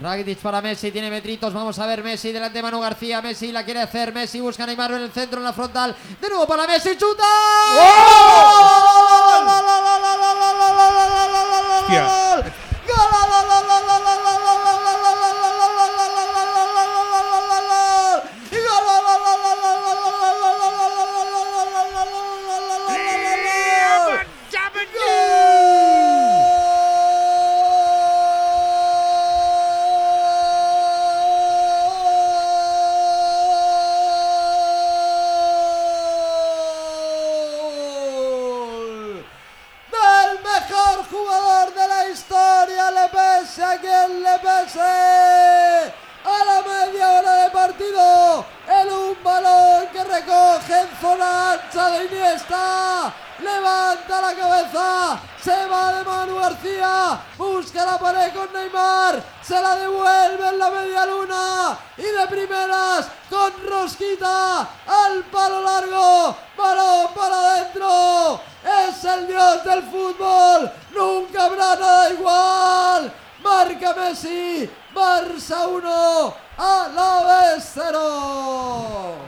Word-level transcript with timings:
Rakitic 0.00 0.38
para 0.38 0.62
Messi, 0.62 0.92
tiene 0.92 1.10
metritos, 1.10 1.52
vamos 1.52 1.76
a 1.76 1.84
ver 1.84 2.04
Messi 2.04 2.30
delante 2.30 2.58
de 2.58 2.62
Manu 2.62 2.78
García, 2.78 3.20
Messi 3.20 3.50
la 3.50 3.64
quiere 3.64 3.80
hacer, 3.80 4.14
Messi 4.14 4.38
busca 4.38 4.64
Neymar 4.64 4.92
en 4.92 5.02
el 5.02 5.10
centro, 5.10 5.40
en 5.40 5.44
la 5.44 5.52
frontal, 5.52 5.96
de 6.20 6.28
nuevo 6.28 6.46
para 6.46 6.68
Messi, 6.68 6.90
chuta. 6.96 7.24
Jugador 41.10 41.74
de 41.74 41.88
la 41.88 42.08
historia, 42.08 42.90
le 42.90 43.08
pese 43.08 43.64
a 43.64 43.78
quien 43.78 44.22
le 44.22 44.38
pese. 44.38 45.94
A 46.24 46.44
la 46.44 46.62
media 46.62 47.12
hora 47.12 47.44
de 47.44 47.50
partido, 47.50 48.44
en 48.66 48.92
un 48.92 49.24
balón 49.24 49.86
que 49.92 50.04
recoge 50.04 50.80
en 50.80 50.88
zona 51.00 51.52
ancha 51.52 51.90
de 51.90 52.04
Iniesta, 52.04 53.12
levanta 53.38 54.20
la 54.20 54.34
cabeza, 54.34 55.20
se 55.42 55.66
va 55.66 55.92
de 55.92 56.04
Manu 56.04 56.36
García, 56.36 57.20
busca 57.38 57.84
la 57.84 57.98
pared 57.98 58.32
con 58.34 58.52
Neymar, 58.52 59.22
se 59.42 59.60
la 59.60 59.76
devuelve 59.76 60.48
en 60.48 60.58
la 60.58 60.70
media 60.70 61.06
luna 61.06 61.78
y 61.96 62.02
de 62.02 62.26
primeras 62.28 63.06
con 63.30 63.52
rosquita 63.66 64.60
al 64.86 65.22
palo 65.30 65.62
largo, 65.62 66.36
balón 66.56 67.14
para 67.14 67.37
el 69.18 69.26
dios 69.26 69.64
del 69.64 69.82
fútbol, 69.84 70.70
nunca 70.94 71.44
habrá 71.44 71.76
nada 71.76 72.10
igual. 72.12 73.12
Marca 73.42 73.94
Messi, 73.94 74.68
Barça 74.94 75.66
1, 75.66 76.34
a 76.58 76.88
la 76.94 77.54
vez 77.54 77.70
0. 77.74 79.18